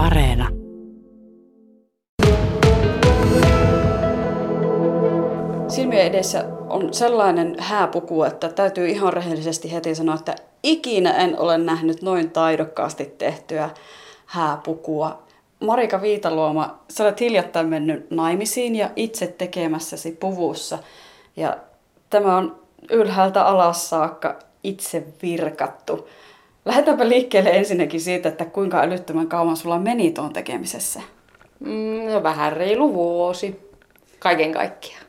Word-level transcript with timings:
Areena. 0.00 0.48
Silmien 5.68 6.06
edessä 6.06 6.44
on 6.68 6.94
sellainen 6.94 7.56
hääpuku, 7.58 8.22
että 8.22 8.48
täytyy 8.48 8.88
ihan 8.88 9.12
rehellisesti 9.12 9.72
heti 9.72 9.94
sanoa, 9.94 10.14
että 10.14 10.34
ikinä 10.62 11.12
en 11.12 11.38
ole 11.38 11.58
nähnyt 11.58 12.02
noin 12.02 12.30
taidokkaasti 12.30 13.14
tehtyä 13.18 13.70
hääpukua. 14.26 15.22
Marika 15.60 16.02
Viitaluoma, 16.02 16.78
sä 16.90 17.04
olet 17.04 17.20
hiljattain 17.20 17.68
mennyt 17.68 18.10
naimisiin 18.10 18.76
ja 18.76 18.90
itse 18.96 19.26
tekemässäsi 19.26 20.12
puvussa. 20.12 20.78
Ja 21.36 21.56
tämä 22.10 22.36
on 22.36 22.60
ylhäältä 22.90 23.44
alas 23.44 23.90
saakka 23.90 24.38
itse 24.64 25.04
virkattu. 25.22 26.08
Lähdetäänpä 26.64 27.08
liikkeelle 27.08 27.50
ensinnäkin 27.50 28.00
siitä, 28.00 28.28
että 28.28 28.44
kuinka 28.44 28.80
älyttömän 28.80 29.26
kauan 29.26 29.56
sulla 29.56 29.78
meni 29.78 30.10
tuon 30.10 30.32
tekemisessä. 30.32 31.00
Mm, 31.60 32.12
no 32.12 32.22
vähän 32.22 32.52
reilu 32.52 32.94
vuosi. 32.94 33.60
Kaiken 34.18 34.52
kaikkiaan. 34.52 35.04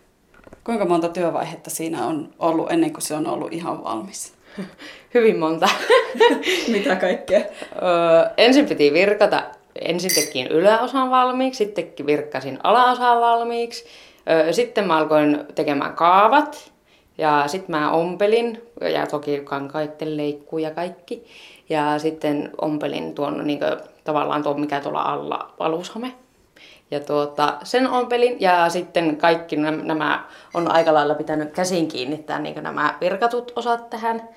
Kuinka 0.64 0.86
monta 0.86 1.10
työvaihetta 1.10 1.70
siinä 1.70 2.06
on 2.06 2.30
ollut 2.40 2.72
ennen 2.72 2.94
kuin 2.94 3.02
se 3.02 3.16
on 3.16 3.28
ollut 3.28 3.54
ihan 3.54 3.84
valmis? 3.84 4.34
Hyvin 5.14 5.40
monta. 5.40 5.70
Mitä 6.74 6.96
kaikkea? 6.96 7.40
Öö, 7.40 8.30
ensin 8.38 8.66
piti 8.66 8.94
virkata, 8.94 9.44
ensin 9.82 10.16
tekin 10.16 10.48
yläosan 10.48 11.10
valmiiksi, 11.10 11.58
sittenkin 11.58 12.06
virkkasin 12.06 12.60
alaosan 12.64 13.22
valmiiksi. 13.22 13.86
Öö, 14.30 14.54
sitten 14.54 14.88
mä 14.88 14.98
alkoin 14.98 15.40
tekemään 15.56 15.94
kaavat 15.94 16.71
ja 17.22 17.44
sitten 17.48 17.76
mä 17.76 17.92
ompelin 17.92 18.62
ja 18.94 19.08
toki 19.08 19.42
kankaitten 19.44 20.18
leikkuu 20.18 20.60
ja 20.60 20.72
kaikki. 20.72 21.26
Ja 21.70 22.00
sitten 22.00 22.50
ompelin 22.62 23.16
tuon 23.16 23.48
niin 23.48 23.60
kuin, 23.60 23.72
tavallaan 24.04 24.44
tuon, 24.44 24.60
mikä 24.60 24.80
tuolla 24.80 25.02
alla 25.02 25.54
alushame. 25.60 26.14
Ja 26.92 27.00
tuota, 27.00 27.58
sen 27.64 27.90
ompelin 27.90 28.38
ja 28.40 28.70
sitten 28.70 29.18
kaikki 29.18 29.56
nämä 29.56 30.24
on 30.54 30.72
aika 30.72 30.94
lailla 30.94 31.16
pitänyt 31.16 31.52
käsin 31.52 31.88
kiinnittää 31.88 32.40
niin 32.40 32.64
nämä 32.64 32.98
virkatut 33.02 33.52
osat 33.56 33.90
tähän 33.90 34.30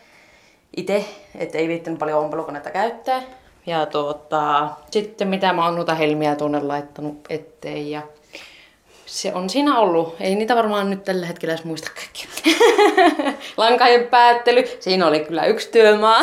itse, 0.77 1.05
että 1.39 1.59
ei 1.59 1.69
viittinyt 1.69 1.99
paljon 1.99 2.21
ompelukoneita 2.21 2.71
käyttää. 2.71 3.23
Ja 3.67 3.87
tuota, 3.87 4.69
sitten 4.91 5.29
mitä 5.29 5.53
mä 5.53 5.65
oon 5.65 5.75
noita 5.75 5.95
helmiä 5.95 6.37
tuonne 6.37 6.61
laittanut 6.61 7.19
eteen 7.29 7.91
ja 7.91 8.03
se 9.07 9.35
on 9.35 9.51
siinä 9.51 9.79
ollut. 9.79 10.17
Ei 10.21 10.35
niitä 10.35 10.57
varmaan 10.57 10.91
nyt 10.91 11.05
tällä 11.05 11.27
hetkellä 11.27 11.55
edes 11.55 11.65
muista 11.65 11.91
kaikkia. 11.95 12.29
Lankajen 13.57 14.07
päättely, 14.07 14.65
siinä 14.81 15.07
oli 15.07 15.21
kyllä 15.21 15.47
yksi 15.47 15.71
työmaa. 15.71 16.21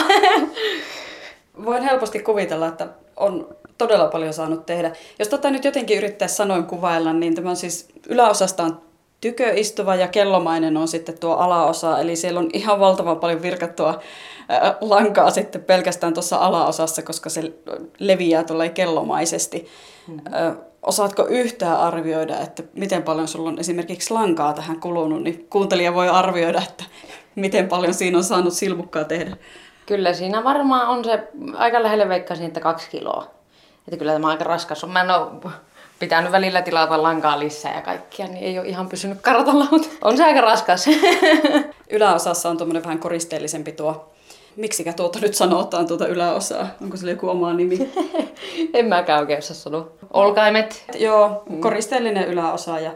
Voin 1.66 1.84
helposti 1.84 2.20
kuvitella, 2.20 2.68
että 2.68 2.88
on 3.16 3.56
todella 3.78 4.08
paljon 4.08 4.34
saanut 4.34 4.66
tehdä. 4.66 4.92
Jos 5.20 5.28
tota 5.28 5.50
nyt 5.50 5.66
jotenkin 5.66 5.98
yrittää 5.98 6.28
sanoin 6.28 6.66
kuvailla, 6.66 7.14
niin 7.14 7.36
tämä 7.36 7.50
on 7.50 7.56
siis 7.56 7.88
yläosasta 8.10 8.64
on 8.64 8.82
tyköistuva 9.22 9.96
ja 9.96 10.08
kellomainen 10.08 10.78
on 10.78 10.88
sitten 10.88 11.20
tuo 11.20 11.36
alaosa. 11.36 12.00
Eli 12.00 12.16
siellä 12.16 12.40
on 12.40 12.50
ihan 12.54 12.80
valtavan 12.80 13.20
paljon 13.20 13.42
virkattua 13.42 14.00
lankaa 14.82 15.32
sitten 15.32 15.64
pelkästään 15.64 16.14
tuossa 16.14 16.38
alaosassa, 16.38 17.02
koska 17.02 17.30
se 17.30 17.54
leviää 18.00 18.44
tuolla 18.44 18.70
kellomaisesti. 18.70 19.68
Mm-hmm. 20.08 20.71
Osaatko 20.82 21.28
yhtään 21.28 21.78
arvioida, 21.78 22.40
että 22.40 22.64
miten 22.74 23.04
paljon 23.04 23.28
sulla 23.28 23.50
on 23.50 23.60
esimerkiksi 23.60 24.14
lankaa 24.14 24.54
tähän 24.54 24.80
kulunut, 24.80 25.24
niin 25.24 25.48
kuuntelija 25.50 25.94
voi 25.94 26.10
arvioida, 26.10 26.62
että 26.70 26.84
miten 27.36 27.68
paljon 27.68 27.94
siinä 27.94 28.18
on 28.18 28.24
saanut 28.24 28.54
silmukkaa 28.54 29.04
tehdä. 29.04 29.38
Kyllä 29.86 30.14
siinä 30.14 30.44
varmaan 30.44 30.88
on 30.88 31.06
se, 31.06 31.28
aika 31.58 31.84
lähelle 31.84 32.10
veikkaisin, 32.10 32.46
että 32.46 32.60
kaksi 32.60 32.90
kiloa. 32.90 33.28
Että 33.88 33.98
kyllä 33.98 34.14
tämä 34.14 34.28
aika 34.28 34.44
raskas 34.44 34.84
on. 34.84 34.90
Mä 34.90 35.02
en 35.02 35.12
ole 35.12 35.54
pitänyt 36.02 36.32
välillä 36.32 36.62
tilata 36.62 37.04
lankaa 37.04 37.40
lisää 37.40 37.76
ja 37.76 37.82
kaikkia, 37.82 38.28
niin 38.28 38.44
ei 38.44 38.60
ole 38.60 38.68
ihan 38.68 38.90
pysynyt 38.90 39.22
kartalla, 39.22 39.68
mutta 39.72 39.90
on 40.02 40.18
se 40.18 40.24
aika 40.24 40.42
raskas. 40.42 40.86
Yläosassa 41.90 42.50
on 42.50 42.58
tuommoinen 42.58 42.84
vähän 42.84 43.00
koristeellisempi 43.00 43.72
tuo 43.72 44.12
Miksikä 44.56 44.94
tuota 44.94 45.20
nyt 45.20 45.36
sanotaan 45.36 45.88
tuota 45.88 46.08
yläosaa? 46.08 46.68
Onko 46.82 46.98
sillä 46.98 47.12
joku 47.12 47.30
oma 47.30 47.54
nimi? 47.54 47.92
en 48.74 48.86
mäkään 48.86 49.20
oikein 49.20 49.40
osaa 49.40 49.56
sanoa. 49.56 49.88
Olkaimet. 50.14 50.86
Joo, 50.96 51.44
koristeellinen 51.60 52.28
yläosa 52.28 52.80
ja 52.80 52.92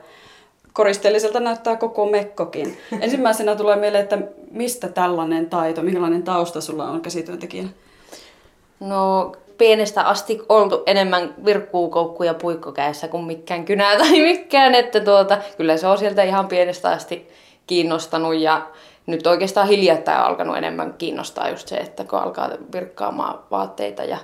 koristeelliselta 0.74 1.40
näyttää 1.40 1.76
koko 1.76 2.06
mekkokin. 2.06 2.78
Ensimmäisenä 3.02 3.56
tulee 3.56 3.76
mieleen, 3.76 4.04
että 4.04 4.18
mistä 4.52 4.88
tällainen 4.88 5.50
taito, 5.50 5.82
minkälainen 5.82 6.24
tausta 6.24 6.62
sulla 6.62 6.90
on 6.90 7.02
käsityöntekijänä? 7.02 7.70
No 8.80 9.32
pienestä 9.58 10.02
asti 10.04 10.42
oltu 10.50 10.84
enemmän 10.86 11.36
virkkuukoukku 11.46 12.24
ja 12.24 12.34
puikkokäessä 12.34 13.08
kuin 13.08 13.24
mikään 13.24 13.66
kynä 13.66 13.96
tai 13.98 14.12
mikään, 14.12 14.76
että 14.76 15.00
tuota, 15.00 15.38
kyllä 15.58 15.78
se 15.78 15.88
on 15.88 15.98
sieltä 15.98 16.24
ihan 16.24 16.48
pienestä 16.48 16.90
asti 16.90 17.30
kiinnostanut 17.68 18.36
ja 18.36 18.68
nyt 19.06 19.28
oikeastaan 19.28 19.68
hiljattain 19.68 20.20
alkanut 20.20 20.58
enemmän 20.58 20.94
kiinnostaa 20.94 21.50
just 21.50 21.68
se, 21.68 21.76
että 21.76 22.04
kun 22.04 22.20
alkaa 22.20 22.50
virkkaamaan 22.74 23.40
vaatteita 23.52 24.04
ja 24.04 24.18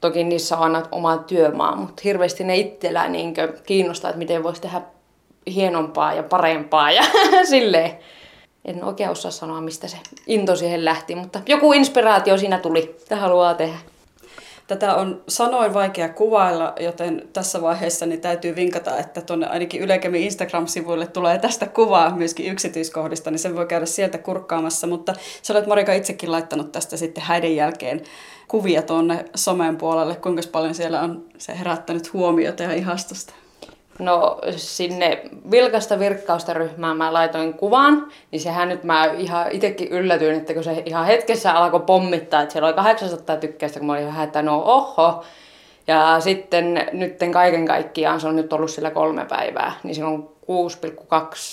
toki 0.00 0.24
niissä 0.24 0.56
on 0.56 0.62
aina 0.62 0.82
oma 0.92 1.16
työmaa, 1.16 1.76
mutta 1.76 2.02
hirveästi 2.04 2.44
ne 2.44 2.56
itsellä 2.56 3.08
niin 3.08 3.34
kiinnostaa, 3.66 4.10
että 4.10 4.18
miten 4.18 4.42
voisi 4.42 4.62
tehdä 4.62 4.80
hienompaa 5.54 6.14
ja 6.14 6.22
parempaa 6.22 6.90
ja 6.90 7.02
silleen. 7.50 7.98
En 8.64 8.84
oikein 8.84 9.10
osaa 9.10 9.30
sanoa, 9.30 9.60
mistä 9.60 9.88
se 9.88 9.96
into 10.26 10.56
siihen 10.56 10.84
lähti, 10.84 11.14
mutta 11.14 11.40
joku 11.46 11.72
inspiraatio 11.72 12.38
siinä 12.38 12.58
tuli, 12.58 12.78
että 12.78 13.16
haluaa 13.16 13.54
tehdä. 13.54 13.78
Tätä 14.72 14.94
on 14.94 15.22
sanoin 15.28 15.74
vaikea 15.74 16.08
kuvailla, 16.08 16.72
joten 16.80 17.28
tässä 17.32 17.62
vaiheessa 17.62 18.06
niin 18.06 18.20
täytyy 18.20 18.56
vinkata, 18.56 18.98
että 18.98 19.20
tuonne 19.20 19.46
ainakin 19.46 19.80
Ylekemin 19.80 20.22
Instagram-sivuille 20.22 21.06
tulee 21.06 21.38
tästä 21.38 21.66
kuvaa 21.66 22.16
myöskin 22.16 22.52
yksityiskohdista, 22.52 23.30
niin 23.30 23.38
sen 23.38 23.56
voi 23.56 23.66
käydä 23.66 23.86
sieltä 23.86 24.18
kurkkaamassa. 24.18 24.86
Mutta 24.86 25.14
sä 25.42 25.52
olet 25.52 25.66
Marika 25.66 25.92
itsekin 25.92 26.32
laittanut 26.32 26.72
tästä 26.72 26.96
sitten 26.96 27.24
häiden 27.24 27.56
jälkeen 27.56 28.02
kuvia 28.48 28.82
tuonne 28.82 29.24
somen 29.34 29.76
puolelle. 29.76 30.16
Kuinka 30.16 30.42
paljon 30.52 30.74
siellä 30.74 31.00
on 31.00 31.24
se 31.38 31.58
herättänyt 31.58 32.12
huomiota 32.12 32.62
ja 32.62 32.72
ihastusta? 32.72 33.32
No 33.98 34.38
sinne 34.56 35.22
vilkasta 35.50 35.98
virkkausta 35.98 36.52
ryhmään 36.52 36.96
mä 36.96 37.12
laitoin 37.12 37.54
kuvan, 37.54 38.12
niin 38.30 38.40
sehän 38.40 38.68
nyt 38.68 38.84
mä 38.84 39.04
ihan 39.04 39.46
itsekin 39.50 39.88
yllätyin, 39.88 40.34
että 40.34 40.54
kun 40.54 40.64
se 40.64 40.82
ihan 40.86 41.06
hetkessä 41.06 41.52
alkoi 41.52 41.80
pommittaa, 41.80 42.42
että 42.42 42.52
siellä 42.52 42.66
oli 42.66 42.74
800 42.74 43.36
tykkäystä, 43.36 43.78
kun 43.78 43.86
mä 43.86 43.92
olin 43.92 44.06
vähän, 44.06 44.24
että 44.24 44.42
no 44.42 44.62
oho. 44.64 45.24
Ja 45.86 46.20
sitten 46.20 46.88
nytten 46.92 47.32
kaiken 47.32 47.66
kaikkiaan 47.66 48.20
se 48.20 48.28
on 48.28 48.36
nyt 48.36 48.52
ollut 48.52 48.70
sillä 48.70 48.90
kolme 48.90 49.24
päivää, 49.24 49.72
niin 49.82 49.94
se 49.94 50.04
on 50.04 50.30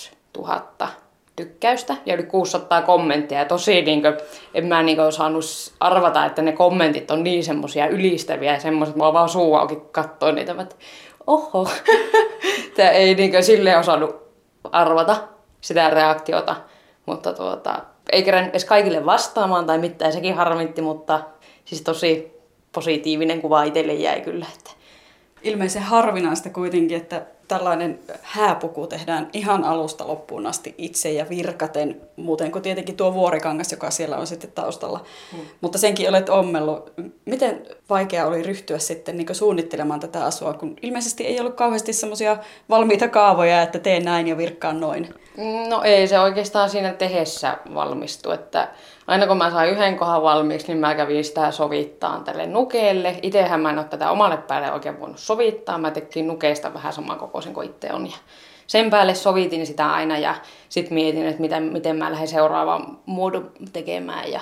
6,2 0.09 0.13
tuhatta 0.33 0.87
tykkäystä 1.35 1.95
ja 2.05 2.15
yli 2.15 2.23
600 2.23 2.81
kommenttia. 2.81 3.39
Ja 3.39 3.45
tosi 3.45 3.81
niin 3.81 4.01
kuin, 4.01 4.13
en 4.53 4.65
mä 4.65 4.83
niin 4.83 4.97
kuin, 4.97 5.11
saanut 5.11 5.43
arvata, 5.79 6.25
että 6.25 6.41
ne 6.41 6.51
kommentit 6.51 7.11
on 7.11 7.23
niin 7.23 7.43
semmoisia 7.43 7.87
ylistäviä 7.87 8.53
ja 8.53 8.59
semmoiset, 8.59 8.95
mulla 8.95 9.13
vaan 9.13 9.29
suu 9.29 9.55
auki 9.55 9.77
katsoa 9.91 10.31
niitä. 10.31 10.55
Että 10.59 10.75
oho, 11.29 11.69
tämä 12.75 12.89
ei 12.89 13.15
niin 13.15 13.43
sille 13.43 13.77
osannut 13.77 14.15
arvata 14.71 15.15
sitä 15.61 15.89
reaktiota, 15.89 16.55
mutta 17.05 17.33
tuota, 17.33 17.81
ei 18.11 18.23
kerran 18.23 18.49
edes 18.49 18.65
kaikille 18.65 19.05
vastaamaan 19.05 19.65
tai 19.65 19.77
mitään, 19.77 20.13
sekin 20.13 20.35
harmitti, 20.35 20.81
mutta 20.81 21.21
siis 21.65 21.81
tosi 21.81 22.39
positiivinen 22.71 23.41
kuva 23.41 23.63
itselle 23.63 23.93
jäi 23.93 24.21
kyllä. 24.21 24.45
Että. 24.57 24.71
Ilmeisen 25.43 25.81
harvinaista 25.81 26.49
kuitenkin, 26.49 26.97
että 26.97 27.25
tällainen 27.49 27.99
hääpuku 28.21 28.87
tehdään 28.87 29.29
ihan 29.33 29.63
alusta 29.63 30.07
loppuun 30.07 30.47
asti 30.47 30.75
itse 30.77 31.11
ja 31.11 31.25
virkaten, 31.29 32.01
muuten 32.15 32.51
kuin 32.51 32.61
tietenkin 32.61 32.97
tuo 32.97 33.13
vuorikangas, 33.13 33.71
joka 33.71 33.91
siellä 33.91 34.17
on 34.17 34.27
sitten 34.27 34.51
taustalla. 34.51 35.05
Hmm. 35.31 35.39
Mutta 35.61 35.77
senkin 35.77 36.09
olet 36.09 36.29
ommellut. 36.29 36.93
Miten 37.25 37.61
vaikea 37.89 38.27
oli 38.27 38.43
ryhtyä 38.43 38.79
sitten 38.79 39.17
niin 39.17 39.35
suunnittelemaan 39.35 39.99
tätä 39.99 40.25
asua, 40.25 40.53
kun 40.53 40.75
ilmeisesti 40.81 41.25
ei 41.25 41.39
ollut 41.39 41.55
kauheasti 41.55 41.93
semmoisia 41.93 42.37
valmiita 42.69 43.07
kaavoja, 43.07 43.61
että 43.61 43.79
teen 43.79 44.05
näin 44.05 44.27
ja 44.27 44.37
virkkaan 44.37 44.79
noin? 44.79 45.13
No 45.69 45.81
ei 45.83 46.07
se 46.07 46.19
oikeastaan 46.19 46.69
siinä 46.69 46.93
tehessä 46.93 47.57
valmistu, 47.73 48.31
että 48.31 48.67
aina 49.07 49.27
kun 49.27 49.37
mä 49.37 49.51
sain 49.51 49.69
yhden 49.69 49.97
kohan 49.97 50.21
valmiiksi, 50.21 50.67
niin 50.67 50.77
mä 50.77 50.95
kävin 50.95 51.25
sitä 51.25 51.51
sovittaa 51.51 52.21
tälle 52.25 52.45
nukeelle. 52.45 53.19
Itsehän 53.21 53.59
mä 53.59 53.69
en 53.69 53.77
ole 53.77 53.85
tätä 53.85 54.11
omalle 54.11 54.37
päälle 54.37 54.71
oikein 54.71 54.99
voinut 54.99 55.19
sovittaa. 55.19 55.77
Mä 55.77 55.91
tekin 55.91 56.27
nukeista 56.27 56.73
vähän 56.73 56.93
saman 56.93 57.19
kokoisen 57.39 57.53
kuin 57.53 57.69
itse 57.69 57.93
on. 57.93 58.05
Ja 58.05 58.17
sen 58.67 58.89
päälle 58.89 59.15
sovitin 59.15 59.65
sitä 59.65 59.91
aina 59.91 60.17
ja 60.17 60.35
sitten 60.69 60.93
mietin, 60.93 61.25
että 61.25 61.41
miten, 61.41 61.63
miten 61.63 61.95
mä 61.95 62.11
lähden 62.11 62.27
seuraavaan 62.27 62.99
muodon 63.05 63.51
tekemään. 63.73 64.31
Ja, 64.31 64.41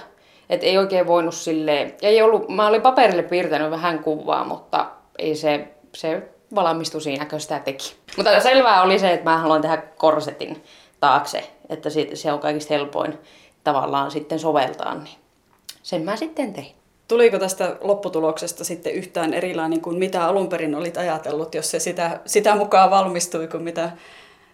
et 0.49 0.63
ei 0.63 0.77
oikein 0.77 1.07
voinut 1.07 1.35
silleen, 1.35 1.94
ei 2.01 2.21
ollut, 2.21 2.49
mä 2.49 2.67
olin 2.67 2.81
paperille 2.81 3.23
piirtänyt 3.23 3.71
vähän 3.71 4.03
kuvaa, 4.03 4.44
mutta 4.44 4.85
ei 5.17 5.35
se, 5.35 5.67
se 5.95 6.29
valmistui 6.55 7.01
siinä, 7.01 7.25
kun 7.25 7.39
sitä 7.39 7.59
teki. 7.59 7.95
Mutta 8.17 8.39
selvää 8.39 8.81
oli 8.81 8.99
se, 8.99 9.13
että 9.13 9.29
mä 9.29 9.38
haluan 9.38 9.61
tehdä 9.61 9.77
korsetin 9.77 10.63
taakse, 10.99 11.51
että 11.69 11.89
se 12.13 12.31
on 12.31 12.39
kaikista 12.39 12.73
helpoin 12.73 13.17
tavallaan 13.63 14.11
sitten 14.11 14.39
soveltaa, 14.39 14.95
niin 14.95 15.17
sen 15.83 16.01
mä 16.01 16.15
sitten 16.15 16.53
tein. 16.53 16.75
Tuliko 17.07 17.39
tästä 17.39 17.75
lopputuloksesta 17.81 18.63
sitten 18.63 18.94
yhtään 18.94 19.33
erilainen 19.33 19.81
kuin 19.81 20.00
mitä 20.00 20.25
alun 20.25 20.50
perin 20.50 20.75
olit 20.75 20.98
ajatellut, 20.98 21.56
jos 21.56 21.71
se 21.71 21.80
sitä, 21.80 22.19
sitä 22.25 22.56
mukaan 22.56 22.89
valmistui 22.89 23.48
kuin 23.48 23.63
mitä 23.63 23.92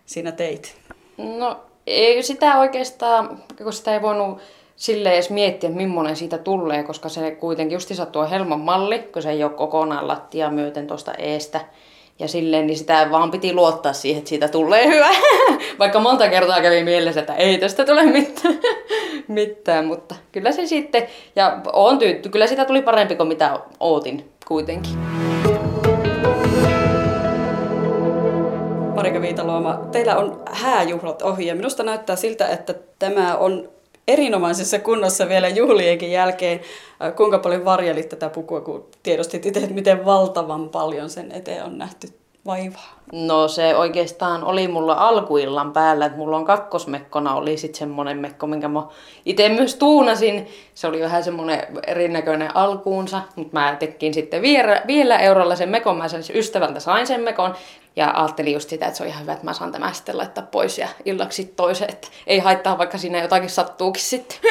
siinä 0.06 0.32
teit? 0.32 0.76
No 1.18 1.60
ei 1.88 2.24
sitä 2.24 2.60
oikeastaan, 2.60 3.44
kun 3.64 3.74
sitä 3.74 3.94
ei 3.94 4.02
voinut 4.02 4.40
sille 4.76 5.14
edes 5.14 5.30
miettiä, 5.30 5.70
että 5.70 5.82
millainen 5.82 6.16
siitä 6.16 6.38
tulee, 6.38 6.84
koska 6.84 7.10
se 7.10 7.32
kuitenkin 7.32 7.76
justiinsa 7.76 8.06
tuo 8.06 8.30
helmon 8.30 8.60
malli, 8.60 9.00
kun 9.00 9.22
se 9.22 9.32
ei 9.32 9.44
ole 9.44 9.52
kokonaan 9.52 10.08
lattia 10.08 10.50
myöten 10.50 10.88
tuosta 10.88 11.14
eestä. 11.14 11.60
Ja 12.20 12.28
silleen, 12.28 12.68
niin 12.68 12.78
sitä 12.78 13.08
vaan 13.12 13.32
piti 13.32 13.54
luottaa 13.54 13.94
siihen, 13.94 14.18
että 14.18 14.30
siitä 14.30 14.48
tulee 14.48 14.88
hyvä. 14.88 15.10
Vaikka 15.80 16.00
monta 16.00 16.30
kertaa 16.30 16.62
kävi 16.62 16.84
mielessä, 16.84 17.20
että 17.20 17.36
ei 17.36 17.58
tästä 17.58 17.86
tule 17.86 18.04
mitään, 18.04 18.60
mitään 19.28 19.86
mutta 19.86 20.16
kyllä 20.32 20.52
se 20.52 20.66
sitten, 20.66 21.08
ja 21.36 21.62
on 21.74 22.00
tyytty, 22.00 22.30
kyllä 22.30 22.48
sitä 22.48 22.66
tuli 22.66 22.82
parempi 22.82 23.16
kuin 23.16 23.28
mitä 23.28 23.60
ootin 23.80 24.32
kuitenkin. 24.48 24.94
Marika 28.96 29.22
Viitaluoma, 29.22 29.80
teillä 29.92 30.16
on 30.16 30.42
hääjuhlat 30.52 31.22
ohi 31.22 31.48
ja 31.48 31.56
minusta 31.56 31.84
näyttää 31.84 32.16
siltä, 32.16 32.48
että 32.48 32.76
tämä 33.00 33.36
on 33.36 33.70
erinomaisessa 34.08 34.80
kunnossa 34.80 35.30
vielä 35.30 35.48
juhlienkin 35.48 36.12
jälkeen. 36.12 36.60
Äh, 37.04 37.16
kuinka 37.16 37.40
paljon 37.40 37.66
varjelit 37.66 38.10
tätä 38.10 38.30
pukua, 38.30 38.62
kun 38.62 38.86
tiedostit 39.04 39.46
itse, 39.46 39.60
että 39.60 39.74
miten 39.74 40.06
valtavan 40.06 40.70
paljon 40.70 41.10
sen 41.10 41.32
eteen 41.32 41.64
on 41.64 41.78
nähty 41.78 42.23
vaivaa? 42.46 43.00
No 43.12 43.48
se 43.48 43.76
oikeastaan 43.76 44.44
oli 44.44 44.68
mulla 44.68 44.94
alkuillan 44.94 45.74
päällä, 45.74 46.06
että 46.06 46.18
mulla 46.18 46.38
on 46.38 46.46
kakkosmekkona 46.46 47.36
oli 47.36 47.58
sitten 47.58 47.80
semmonen 47.80 48.18
mekko, 48.18 48.48
minkä 48.48 48.68
mä 48.68 48.84
itse 49.26 49.50
myös 49.50 49.76
tuunasin. 49.76 50.48
Se 50.74 50.88
oli 50.88 51.02
vähän 51.02 51.24
semmonen 51.24 51.68
erinäköinen 51.88 52.56
alkuunsa, 52.56 53.22
mutta 53.36 53.60
mä 53.60 53.76
tekin 53.80 54.14
sitten 54.14 54.42
vielä, 54.42 54.82
vielä 54.88 55.20
eurolla 55.20 55.56
sen 55.56 55.70
mekon. 55.70 55.98
Mä 55.98 56.08
sen 56.08 56.24
ystävältä 56.34 56.80
sain 56.80 57.08
sen 57.08 57.22
mekon 57.22 57.56
ja 57.96 58.12
ajattelin 58.16 58.54
just 58.54 58.70
sitä, 58.70 58.86
että 58.86 58.98
se 58.98 59.04
on 59.04 59.10
ihan 59.10 59.22
hyvä, 59.22 59.34
että 59.34 59.46
mä 59.46 59.54
saan 59.54 59.72
tämän 59.72 59.96
sitten 59.96 60.18
laittaa 60.18 60.48
pois 60.52 60.78
ja 60.78 60.88
illaksi 61.06 61.54
toisen, 61.56 61.90
että 61.90 62.08
ei 62.28 62.40
haittaa 62.40 62.78
vaikka 62.78 62.98
siinä 62.98 63.22
jotakin 63.22 63.50
sattuukin 63.50 64.04
sitten. 64.04 64.38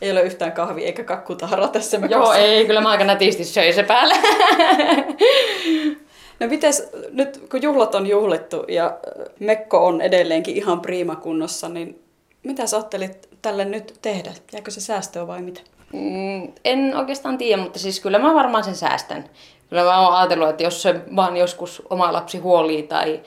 Ei 0.00 0.10
ole 0.10 0.22
yhtään 0.22 0.52
kahvi 0.52 0.84
eikä 0.84 1.04
kakkutahra 1.04 1.68
tässä 1.68 1.98
mekossa. 1.98 2.24
Joo, 2.24 2.32
ei, 2.32 2.66
kyllä 2.66 2.80
mä 2.80 2.90
aika 2.90 3.04
nätisti 3.04 3.44
söin 3.44 3.74
se 3.74 3.82
päälle. 3.82 4.14
No 6.40 6.46
mites 6.46 6.90
nyt 7.10 7.48
kun 7.50 7.62
juhlat 7.62 7.94
on 7.94 8.06
juhlittu 8.06 8.64
ja 8.68 8.98
Mekko 9.40 9.86
on 9.86 10.00
edelleenkin 10.00 10.56
ihan 10.56 10.80
priima 10.80 11.16
kunnossa, 11.16 11.68
niin 11.68 12.02
mitä 12.42 12.66
sä 12.66 12.76
ajattelit 12.76 13.28
tälle 13.42 13.64
nyt 13.64 13.94
tehdä? 14.02 14.32
Jääkö 14.52 14.70
se 14.70 14.80
säästöä 14.80 15.26
vai 15.26 15.42
mitä? 15.42 15.60
Mm, 15.92 16.52
en 16.64 16.96
oikeastaan 16.96 17.38
tiedä, 17.38 17.62
mutta 17.62 17.78
siis 17.78 18.00
kyllä 18.00 18.18
mä 18.18 18.34
varmaan 18.34 18.64
sen 18.64 18.76
säästän. 18.76 19.24
Kyllä 19.68 19.84
mä 19.84 20.00
oon 20.00 20.16
ajatellut, 20.16 20.48
että 20.48 20.62
jos 20.62 20.82
se 20.82 21.00
vaan 21.16 21.36
joskus 21.36 21.82
oma 21.90 22.12
lapsi 22.12 22.38
huolii 22.38 22.82
tai 22.82 23.20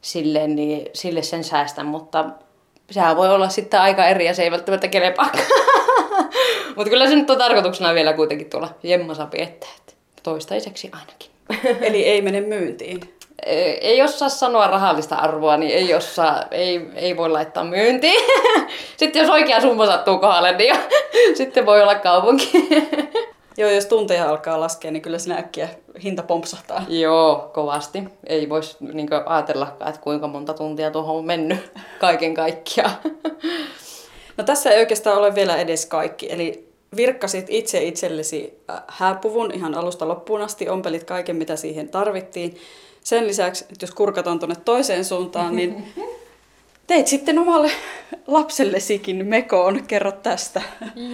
silleen, 0.00 0.56
niin 0.56 0.88
sille 0.92 1.22
sen 1.22 1.44
säästän, 1.44 1.86
mutta 1.86 2.24
sehän 2.90 3.16
voi 3.16 3.28
olla 3.28 3.48
sitten 3.48 3.80
aika 3.80 4.06
eri 4.06 4.26
ja 4.26 4.34
se 4.34 4.42
ei 4.42 4.50
välttämättä 4.50 4.88
kelepaa. 4.88 5.30
mutta 6.76 6.90
kyllä 6.90 7.08
se 7.08 7.14
nyt 7.14 7.30
on 7.30 7.38
tarkoituksena 7.38 7.94
vielä 7.94 8.12
kuitenkin 8.12 8.50
tuolla 8.50 8.70
jemmasa 8.82 9.26
piettää, 9.26 9.70
toistaiseksi 10.22 10.90
ainakin. 10.92 11.33
Eli 11.80 12.04
ei 12.04 12.22
mene 12.22 12.40
myyntiin? 12.40 13.00
Ei 13.80 14.02
osaa 14.02 14.28
sanoa 14.28 14.66
rahallista 14.66 15.16
arvoa, 15.16 15.56
niin 15.56 15.72
ei, 15.72 15.94
osaa, 15.94 16.44
ei, 16.50 16.80
ei 16.94 17.16
voi 17.16 17.30
laittaa 17.30 17.64
myyntiin. 17.64 18.22
Sitten 18.96 19.22
jos 19.22 19.30
oikea 19.30 19.60
summa 19.60 19.86
sattuu 19.86 20.18
kohdalle, 20.18 20.56
niin 20.56 20.68
jo, 20.68 20.76
sitten 21.34 21.66
voi 21.66 21.82
olla 21.82 21.94
kaupunki. 21.94 22.68
Joo, 23.56 23.70
jos 23.70 23.86
tunteja 23.86 24.28
alkaa 24.28 24.60
laskea, 24.60 24.90
niin 24.90 25.02
kyllä 25.02 25.18
sinä 25.18 25.36
äkkiä 25.36 25.68
hinta 26.02 26.22
pompsahtaa. 26.22 26.84
Joo, 26.88 27.50
kovasti. 27.54 28.04
Ei 28.26 28.48
voisi 28.48 28.76
niin 28.80 29.08
ajatellakaan, 29.26 29.88
että 29.88 30.00
kuinka 30.00 30.28
monta 30.28 30.54
tuntia 30.54 30.90
tuohon 30.90 31.16
on 31.16 31.24
mennyt 31.24 31.72
kaiken 32.00 32.34
kaikkiaan. 32.34 32.90
No 34.36 34.44
tässä 34.44 34.70
ei 34.70 34.80
oikeastaan 34.80 35.18
ole 35.18 35.34
vielä 35.34 35.56
edes 35.56 35.86
kaikki. 35.86 36.32
Eli 36.32 36.73
virkkasit 36.96 37.46
itse 37.48 37.82
itsellesi 37.82 38.62
äh, 38.70 38.82
hääpuvun 38.88 39.54
ihan 39.54 39.74
alusta 39.74 40.08
loppuun 40.08 40.42
asti, 40.42 40.68
ompelit 40.68 41.04
kaiken 41.04 41.36
mitä 41.36 41.56
siihen 41.56 41.88
tarvittiin. 41.88 42.56
Sen 43.00 43.26
lisäksi, 43.26 43.64
että 43.64 43.84
jos 43.84 43.90
kurkataan 43.90 44.38
tuonne 44.38 44.56
toiseen 44.64 45.04
suuntaan, 45.04 45.56
niin 45.56 45.84
teit 46.86 47.06
sitten 47.06 47.38
omalle 47.38 47.70
lapsellesikin 48.26 49.26
mekoon. 49.26 49.84
Kerro 49.86 50.12
tästä. 50.12 50.62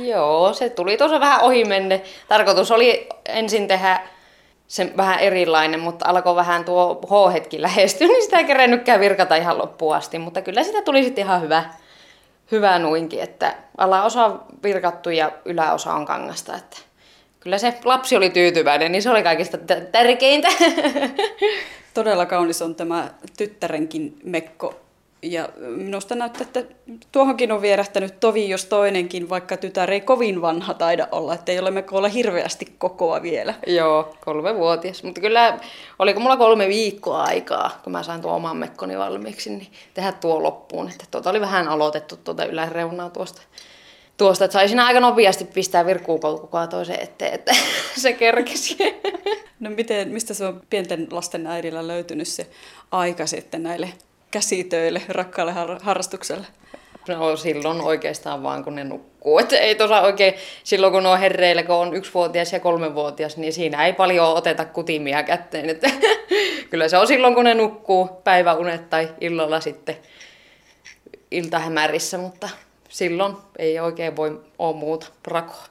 Joo, 0.04 0.52
se 0.52 0.68
tuli 0.68 0.96
tuossa 0.96 1.20
vähän 1.20 1.40
ohi 1.40 1.64
menne. 1.64 2.02
Tarkoitus 2.28 2.70
oli 2.70 3.08
ensin 3.28 3.68
tehdä 3.68 4.00
se 4.70 4.92
vähän 4.96 5.20
erilainen, 5.20 5.80
mutta 5.80 6.08
alkoi 6.08 6.36
vähän 6.36 6.64
tuo 6.64 7.00
H-hetki 7.06 7.62
lähestyä, 7.62 8.06
niin 8.06 8.22
sitä 8.22 8.38
ei 8.38 8.44
kerennytkään 8.44 9.00
virkata 9.00 9.36
ihan 9.36 9.58
loppuun 9.58 9.96
asti. 9.96 10.18
Mutta 10.18 10.42
kyllä 10.42 10.62
sitä 10.62 10.82
tuli 10.82 11.04
sitten 11.04 11.24
ihan 11.24 11.42
hyvä, 11.42 11.64
hyvä 12.50 12.78
nuinkin, 12.78 13.22
että 13.22 13.54
alaosa 13.78 14.24
on 14.24 14.44
virkattu 14.62 15.10
ja 15.10 15.30
yläosa 15.44 15.94
on 15.94 16.06
kangasta. 16.06 16.56
Että 16.56 16.76
kyllä 17.40 17.58
se 17.58 17.78
lapsi 17.84 18.16
oli 18.16 18.30
tyytyväinen, 18.30 18.92
niin 18.92 19.02
se 19.02 19.10
oli 19.10 19.22
kaikista 19.22 19.58
tärkeintä. 19.92 20.48
Todella 21.94 22.26
kaunis 22.26 22.62
on 22.62 22.74
tämä 22.74 23.10
tyttärenkin 23.36 24.18
mekko 24.24 24.80
ja 25.22 25.48
minusta 25.58 26.14
näyttää, 26.14 26.42
että 26.42 26.64
tuohonkin 27.12 27.52
on 27.52 27.62
vierähtänyt 27.62 28.20
tovi 28.20 28.48
jos 28.48 28.64
toinenkin, 28.64 29.28
vaikka 29.28 29.56
tytär 29.56 29.90
ei 29.90 30.00
kovin 30.00 30.42
vanha 30.42 30.74
taida 30.74 31.08
olla, 31.12 31.34
että 31.34 31.52
ei 31.52 31.58
ole 31.58 31.70
me 31.70 31.84
olla 31.90 32.08
hirveästi 32.08 32.74
kokoa 32.78 33.22
vielä. 33.22 33.54
Joo, 33.66 34.14
kolme 34.24 34.54
vuotias. 34.54 35.02
Mutta 35.02 35.20
kyllä, 35.20 35.58
oliko 35.98 36.20
mulla 36.20 36.36
kolme 36.36 36.68
viikkoa 36.68 37.22
aikaa, 37.22 37.80
kun 37.84 37.92
mä 37.92 38.02
sain 38.02 38.22
tuon 38.22 38.34
oman 38.34 38.56
mekkoni 38.56 38.98
valmiiksi, 38.98 39.50
niin 39.50 39.72
tehdä 39.94 40.12
tuo 40.12 40.42
loppuun. 40.42 40.88
Että 40.88 41.04
tuota 41.10 41.30
oli 41.30 41.40
vähän 41.40 41.68
aloitettu 41.68 42.16
tuota 42.16 42.44
yläreunaa 42.44 43.10
tuosta. 43.10 43.42
Tuosta, 44.16 44.44
että 44.44 44.52
saisin 44.52 44.80
aika 44.80 45.00
nopeasti 45.00 45.44
pistää 45.44 45.86
virkkuukoukkukaa 45.86 46.66
toiseen 46.66 47.00
eteen, 47.00 47.34
että 47.34 47.52
se 47.96 48.12
kerkesi. 48.12 48.76
No 49.60 49.70
miten, 49.70 50.08
mistä 50.08 50.34
se 50.34 50.44
on 50.44 50.62
pienten 50.70 51.06
lasten 51.10 51.46
äidillä 51.46 51.86
löytynyt 51.86 52.28
se 52.28 52.46
aika 52.90 53.26
sitten 53.26 53.62
näille 53.62 53.92
käsitöille, 54.30 55.02
rakkaalle 55.08 55.52
har- 55.52 55.78
harrastukselle? 55.82 56.46
No 57.08 57.36
silloin 57.36 57.80
oikeastaan 57.80 58.42
vaan 58.42 58.64
kun 58.64 58.74
ne 58.74 58.84
nukkuu. 58.84 59.38
Et 59.38 59.52
ei 59.52 59.74
tosa 59.74 60.00
oikein, 60.00 60.34
silloin 60.64 60.92
kun 60.92 61.06
on 61.06 61.18
herreillä, 61.18 61.62
kun 61.62 61.74
on 61.76 61.94
yksivuotias 61.94 62.52
ja 62.52 62.60
kolmevuotias, 62.60 63.36
niin 63.36 63.52
siinä 63.52 63.86
ei 63.86 63.92
paljon 63.92 64.26
oteta 64.36 64.64
kutimia 64.64 65.22
kätteen. 65.22 65.70
Et 65.70 65.82
kyllä 66.70 66.88
se 66.88 66.98
on 66.98 67.06
silloin 67.06 67.34
kun 67.34 67.44
ne 67.44 67.54
nukkuu 67.54 68.08
päiväunet 68.24 68.90
tai 68.90 69.08
illalla 69.20 69.60
sitten 69.60 69.96
iltahämärissä, 71.30 72.18
mutta 72.18 72.48
silloin 72.88 73.36
ei 73.58 73.80
oikein 73.80 74.16
voi 74.16 74.40
ole 74.58 74.76
muuta 74.76 75.06
rakoa. 75.26 75.64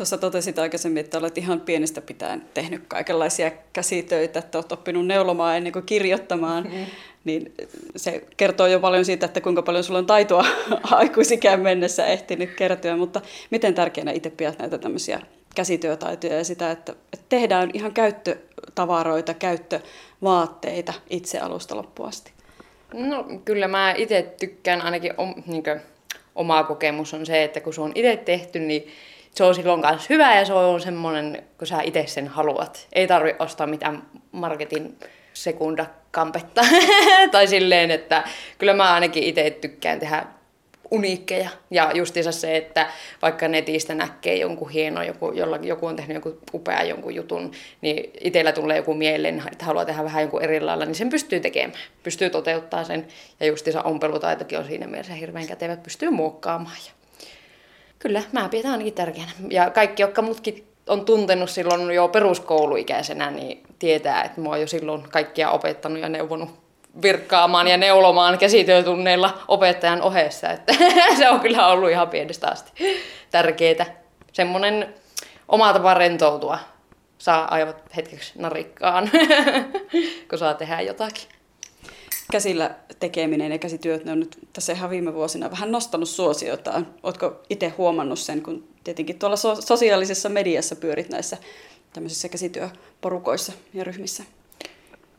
Tuossa 0.00 0.18
totesit 0.18 0.58
aikaisemmin, 0.58 1.00
että 1.00 1.18
olet 1.18 1.38
ihan 1.38 1.60
pienestä 1.60 2.00
pitäen 2.00 2.42
tehnyt 2.54 2.82
kaikenlaisia 2.88 3.50
käsitöitä, 3.72 4.38
että 4.38 4.58
olet 4.58 4.72
oppinut 4.72 5.06
neulomaan 5.06 5.56
ennen 5.56 5.72
kuin 5.72 5.86
kirjoittamaan. 5.86 6.64
Mm 6.64 6.86
niin 7.24 7.54
se 7.96 8.24
kertoo 8.36 8.66
jo 8.66 8.80
paljon 8.80 9.04
siitä, 9.04 9.26
että 9.26 9.40
kuinka 9.40 9.62
paljon 9.62 9.84
sulla 9.84 9.98
on 9.98 10.06
taitoa 10.06 10.44
aikuisikään 10.82 11.60
mennessä 11.60 12.06
ehtinyt 12.06 12.50
kertyä, 12.56 12.96
mutta 12.96 13.20
miten 13.50 13.74
tärkeänä 13.74 14.12
itse 14.12 14.30
pidät 14.30 14.58
näitä 14.58 14.78
tämmöisiä 14.78 15.20
käsityötaitoja 15.54 16.36
ja 16.36 16.44
sitä, 16.44 16.70
että, 16.70 16.94
tehdään 17.28 17.70
ihan 17.74 17.92
käyttötavaroita, 17.92 19.34
käyttövaatteita 19.34 20.92
itse 21.10 21.38
alusta 21.38 21.76
loppuun 21.76 22.08
asti? 22.08 22.32
No 22.94 23.24
kyllä 23.44 23.68
mä 23.68 23.94
itse 23.96 24.34
tykkään 24.40 24.82
ainakin, 24.82 25.12
om, 25.16 25.34
niin 25.46 25.62
kuin, 25.62 25.80
oma 26.34 26.64
kokemus 26.64 27.14
on 27.14 27.26
se, 27.26 27.44
että 27.44 27.60
kun 27.60 27.74
se 27.74 27.80
on 27.80 27.92
itse 27.94 28.16
tehty, 28.16 28.58
niin 28.58 28.88
se 29.34 29.44
on 29.44 29.54
silloin 29.54 29.80
myös 29.80 30.10
hyvä 30.10 30.34
ja 30.34 30.44
se 30.44 30.52
on 30.52 30.80
semmoinen, 30.80 31.42
kun 31.58 31.66
sä 31.66 31.82
itse 31.82 32.06
sen 32.06 32.28
haluat. 32.28 32.86
Ei 32.92 33.06
tarvi 33.06 33.34
ostaa 33.38 33.66
mitään 33.66 34.02
marketin 34.32 34.98
sekundakampetta. 35.32 36.62
tai 37.32 37.46
silleen, 37.46 37.90
että 37.90 38.24
kyllä 38.58 38.74
mä 38.74 38.94
ainakin 38.94 39.22
itse 39.22 39.50
tykkään 39.50 40.00
tehdä 40.00 40.26
uniikkeja. 40.90 41.50
Ja 41.70 41.90
justiinsa 41.94 42.32
se, 42.32 42.56
että 42.56 42.90
vaikka 43.22 43.48
netistä 43.48 43.94
näkee 43.94 44.36
jonkun 44.36 44.70
hieno, 44.70 45.02
joku, 45.02 45.32
jolla 45.32 45.56
joku 45.56 45.86
on 45.86 45.96
tehnyt 45.96 46.14
jonkun 46.14 46.38
upea 46.54 46.82
jonkun 46.82 47.14
jutun, 47.14 47.52
niin 47.80 48.10
itsellä 48.20 48.52
tulee 48.52 48.76
joku 48.76 48.94
mieleen, 48.94 49.42
että 49.52 49.64
haluaa 49.64 49.84
tehdä 49.84 50.04
vähän 50.04 50.22
jonkun 50.22 50.42
eri 50.42 50.60
lailla, 50.60 50.84
niin 50.84 50.94
sen 50.94 51.08
pystyy 51.08 51.40
tekemään. 51.40 51.78
Pystyy 52.02 52.30
toteuttaa 52.30 52.84
sen. 52.84 53.06
Ja 53.40 53.46
justiinsa 53.46 53.82
ompelutaitokin 53.82 54.58
on 54.58 54.64
siinä 54.64 54.86
mielessä 54.86 55.14
hirveän 55.14 55.46
kätevä, 55.46 55.76
pystyy 55.76 56.10
muokkaamaan. 56.10 56.76
Ja 56.86 56.99
kyllä, 58.00 58.22
mä 58.32 58.48
pidän 58.48 58.72
ainakin 58.72 58.94
tärkeänä. 58.94 59.30
Ja 59.50 59.70
kaikki, 59.70 60.02
jotka 60.02 60.22
mutkin 60.22 60.66
on 60.86 61.04
tuntenut 61.04 61.50
silloin 61.50 61.90
jo 61.90 62.08
peruskouluikäisenä, 62.08 63.30
niin 63.30 63.62
tietää, 63.78 64.22
että 64.22 64.40
oon 64.40 64.60
jo 64.60 64.66
silloin 64.66 65.02
kaikkia 65.02 65.50
opettanut 65.50 65.98
ja 65.98 66.08
neuvonut 66.08 66.50
virkkaamaan 67.02 67.68
ja 67.68 67.76
neulomaan 67.76 68.38
käsityötunneilla 68.38 69.38
opettajan 69.48 70.02
ohessa. 70.02 70.50
Että 70.50 70.74
se 71.18 71.28
on 71.28 71.40
kyllä 71.40 71.66
ollut 71.66 71.90
ihan 71.90 72.08
pienestä 72.08 72.48
asti 72.48 72.72
tärkeää. 73.30 73.86
semmoinen 74.32 74.94
oma 75.48 75.72
tapa 75.72 75.94
rentoutua. 75.94 76.58
Saa 77.18 77.54
aivot 77.54 77.76
hetkeksi 77.96 78.32
narikkaan, 78.38 79.10
kun 80.30 80.38
saa 80.38 80.54
tehdä 80.54 80.80
jotakin. 80.80 81.39
Käsillä 82.30 82.74
tekeminen 83.00 83.52
ja 83.52 83.58
käsityöt, 83.58 84.04
ne 84.04 84.12
on 84.12 84.20
nyt 84.20 84.38
tässä 84.52 84.72
ihan 84.72 84.90
viime 84.90 85.14
vuosina 85.14 85.50
vähän 85.50 85.72
nostanut 85.72 86.08
suosiotaan. 86.08 86.86
Oletko 87.02 87.40
itse 87.50 87.68
huomannut 87.68 88.18
sen, 88.18 88.42
kun 88.42 88.68
tietenkin 88.84 89.18
tuolla 89.18 89.36
so- 89.36 89.60
sosiaalisessa 89.60 90.28
mediassa 90.28 90.76
pyörit 90.76 91.08
näissä 91.08 91.36
tämmöisissä 91.92 92.28
käsityöporukoissa 92.28 93.52
ja 93.74 93.84
ryhmissä? 93.84 94.24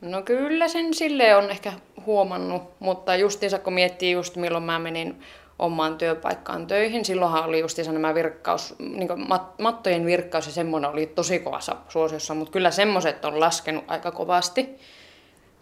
No 0.02 0.22
kyllä 0.22 0.68
sen 0.68 0.94
sille 0.94 1.36
on 1.36 1.50
ehkä 1.50 1.74
huomannut, 2.06 2.62
mutta 2.80 3.16
justiinsa 3.16 3.60
kun 3.60 3.74
miettii 3.74 4.12
just 4.12 4.36
milloin 4.36 4.64
mä 4.64 4.80
menin 4.80 5.22
omaan 5.60 5.98
työpaikkaan 5.98 6.68
töihin, 6.68 7.06
silloinhan 7.06 7.44
oli 7.44 7.60
justiinsa 7.60 7.92
nämä 7.92 8.16
virkkaus, 8.16 8.76
niin 8.80 9.28
mat, 9.28 9.60
mattojen 9.60 10.06
virkkaus 10.06 10.46
ja 10.46 10.52
semmoinen 10.52 10.92
oli 10.92 11.06
tosi 11.06 11.40
kovassa 11.40 11.76
suosiossa, 11.90 12.34
mutta 12.34 12.52
kyllä 12.52 12.72
semmoiset 12.72 13.26
on 13.26 13.40
laskenut 13.40 13.84
aika 13.88 14.12
kovasti. 14.12 14.70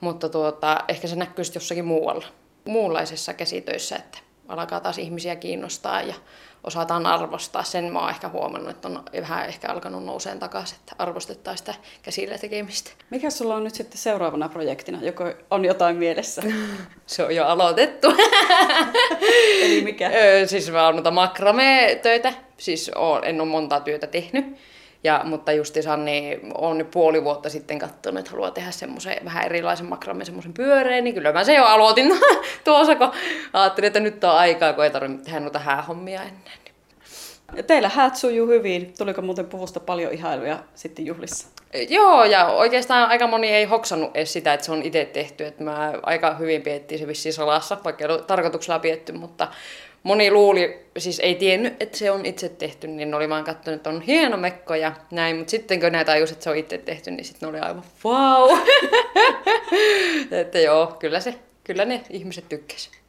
Mutta 0.02 0.30
tuota, 0.30 0.84
ehkä 0.88 1.08
se 1.08 1.16
näkyy 1.16 1.46
sitten 1.46 1.60
jossakin 1.60 1.86
muualla, 1.86 2.26
muunlaisessa 2.66 3.34
käsitöissä, 3.34 3.96
että 3.96 4.18
alkaa 4.48 4.80
taas 4.80 4.98
ihmisiä 4.98 5.36
kiinnostaa 5.36 6.02
ja 6.02 6.14
osataan 6.64 7.06
arvostaa. 7.06 7.64
Sen 7.64 7.94
mä 7.94 8.00
oon 8.00 8.10
ehkä 8.10 8.30
huomannut, 8.30 8.70
että 8.70 8.88
on 8.88 9.04
vähän 9.22 9.46
ehkä 9.46 9.68
alkanut 9.72 10.06
nouseen 10.06 10.40
takaisin, 10.40 10.78
että 10.80 10.96
arvostetaan 10.98 11.58
sitä 11.58 11.74
käsillä 12.02 12.38
tekemistä. 12.38 12.92
Mikä 13.10 13.30
sulla 13.30 13.56
on 13.56 13.64
nyt 13.64 13.76
sitten 13.76 13.98
seuraavana 13.98 14.50
projektina, 14.50 15.00
joko 15.02 15.24
on 15.52 15.66
jotain 15.66 15.96
mielessä? 15.96 16.42
Se 17.06 17.24
on 17.24 17.36
jo 17.36 17.46
aloitettu. 17.46 18.08
Eli 19.64 19.82
mikä? 19.82 20.12
siis 20.46 20.72
mä 20.72 20.86
oon 20.86 20.96
noita 20.96 21.12
makrame-töitä, 21.12 22.34
siis 22.58 22.92
oon, 22.96 23.26
en 23.26 23.42
ole 23.42 23.50
montaa 23.50 23.80
työtä 23.80 24.08
tehnyt. 24.08 24.58
Ja, 25.04 25.22
mutta 25.24 25.52
justi 25.52 25.82
Sanni 25.82 26.40
on 26.58 26.78
nyt 26.78 26.92
puoli 26.92 27.24
vuotta 27.24 27.50
sitten 27.50 27.80
katsonut, 27.80 28.20
että 28.20 28.32
haluaa 28.32 28.52
tehdä 28.52 28.72
semmoisen 28.72 29.18
vähän 29.26 29.46
erilaisen 29.46 29.86
makramen, 29.86 30.26
semmoisen 30.26 30.54
pyöreen, 30.54 31.04
niin 31.04 31.14
kyllä 31.14 31.32
mä 31.32 31.44
se 31.44 31.56
jo 31.56 31.66
aloitin 31.66 32.12
tuossa, 32.66 32.96
kun 32.96 33.12
ajattelin, 33.54 33.88
että 33.88 34.00
nyt 34.00 34.24
on 34.24 34.32
aikaa, 34.32 34.74
kun 34.74 34.84
ei 34.84 34.92
tarvitse 34.92 35.26
tehdä 35.26 35.40
noita 35.40 35.60
häähommia 35.60 36.22
ennen. 36.22 36.60
Ja 37.56 37.64
teillä 37.64 37.90
häät 37.90 38.16
sujuu 38.16 38.48
hyvin. 38.48 38.94
Tuliko 38.98 39.22
muuten 39.22 39.46
puvusta 39.46 39.80
paljon 39.80 40.14
ihailuja 40.14 40.60
sitten 40.76 41.06
juhlissa? 41.06 41.48
Joo, 41.90 42.24
ja 42.24 42.46
oikeastaan 42.46 43.10
aika 43.10 43.28
moni 43.28 43.48
ei 43.48 43.66
hoksannut 43.66 44.12
edes 44.14 44.34
sitä, 44.34 44.54
että 44.54 44.66
se 44.66 44.72
on 44.72 44.82
itse 44.82 45.06
tehty. 45.06 45.46
Että 45.46 45.64
mä 45.64 45.94
aika 46.04 46.34
hyvin 46.34 46.62
piettiin 46.62 47.00
se 47.00 47.08
vissiin 47.08 47.34
salassa, 47.34 47.78
vaikka 47.84 48.04
ei 48.04 48.12
ole 48.12 48.22
tarkoituksella 48.22 48.80
pietty, 48.80 49.12
mutta 49.12 49.48
moni 50.04 50.32
luuli, 50.32 50.80
siis 50.98 51.20
ei 51.20 51.36
tiennyt, 51.36 51.74
että 51.80 51.98
se 51.98 52.12
on 52.12 52.26
itse 52.26 52.50
tehty, 52.50 52.88
niin 52.88 53.14
oli 53.14 53.30
vaan 53.30 53.44
katsonut, 53.44 53.78
että 53.78 53.90
on 53.90 54.02
hieno 54.02 54.38
mekko 54.38 54.76
ja 54.76 54.92
näin, 55.12 55.38
mutta 55.38 55.52
sitten 55.52 55.80
kun 55.80 55.92
näitä 55.92 56.12
tajus, 56.12 56.32
että 56.32 56.44
se 56.44 56.50
on 56.50 56.58
itse 56.58 56.78
tehty, 56.78 57.12
niin 57.12 57.26
sitten 57.26 57.50
oli 57.50 57.60
aivan 57.60 57.84
wow. 58.06 58.58
että 60.42 60.60
joo, 60.60 60.96
kyllä, 61.00 61.20
se, 61.20 61.36
kyllä 61.64 61.86
ne 61.86 62.02
ihmiset 62.10 62.50
tykkäsivät. 62.50 63.09